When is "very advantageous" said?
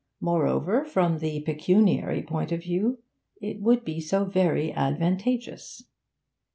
4.25-5.83